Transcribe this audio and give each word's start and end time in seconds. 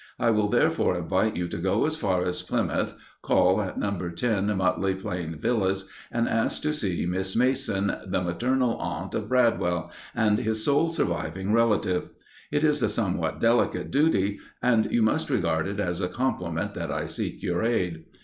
I 0.17 0.31
will 0.31 0.47
therefore 0.49 0.97
invite 0.97 1.35
you 1.35 1.47
to 1.49 1.57
go 1.59 1.85
as 1.85 1.95
far 1.95 2.23
as 2.23 2.41
Plymouth, 2.41 2.95
call 3.21 3.61
at 3.61 3.77
No. 3.77 3.91
10 3.91 4.47
Mutley 4.57 4.95
Plain 4.99 5.35
Villas, 5.37 5.87
and 6.11 6.27
ask 6.27 6.63
to 6.63 6.73
see 6.73 7.05
Miss 7.05 7.35
Mason, 7.35 7.95
the 8.03 8.23
maternal 8.23 8.77
aunt 8.77 9.13
of 9.13 9.29
Bradwell, 9.29 9.91
and 10.15 10.39
his 10.39 10.65
sole 10.65 10.89
surviving 10.89 11.53
relative. 11.53 12.09
It 12.51 12.63
is 12.63 12.81
a 12.81 12.89
somewhat 12.89 13.39
delicate 13.39 13.91
duty, 13.91 14.39
and 14.59 14.91
you 14.91 15.03
must 15.03 15.29
regard 15.29 15.67
it 15.67 15.79
as 15.79 16.01
a 16.01 16.07
compliment 16.09 16.73
that 16.73 16.91
I 16.91 17.05
seek 17.05 17.43
your 17.43 17.61
aid. 17.63 18.05